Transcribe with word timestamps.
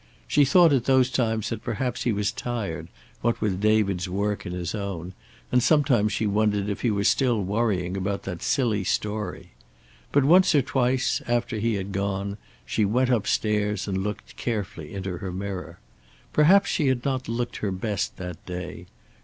She 0.27 0.45
thought 0.45 0.73
at 0.73 0.85
those 0.85 1.11
times 1.11 1.49
that 1.49 1.63
perhaps 1.63 2.05
he 2.05 2.11
was 2.11 2.31
tired, 2.31 2.87
what 3.21 3.39
with 3.39 3.61
David's 3.61 4.09
work 4.09 4.47
and 4.47 4.55
his 4.55 4.73
own, 4.73 5.13
and 5.51 5.61
sometimes 5.61 6.11
she 6.11 6.25
wondered 6.25 6.69
if 6.69 6.81
he 6.81 6.89
were 6.89 7.03
still 7.03 7.43
worrying 7.43 7.95
about 7.95 8.23
that 8.23 8.41
silly 8.41 8.83
story. 8.83 9.51
But 10.11 10.23
once 10.23 10.55
or 10.55 10.63
twice, 10.63 11.21
after 11.27 11.59
he 11.59 11.75
had 11.75 11.91
gone, 11.91 12.39
she 12.65 12.83
went 12.83 13.11
upstairs 13.11 13.87
and 13.87 13.99
looked 14.03 14.35
carefully 14.37 14.91
into 14.91 15.17
her 15.19 15.31
mirror. 15.31 15.77
Perhaps 16.33 16.71
she 16.71 16.87
had 16.87 17.05
not 17.05 17.29
looked 17.29 17.57
her 17.57 17.69
best 17.71 18.17
that 18.17 18.43
day. 18.47 18.87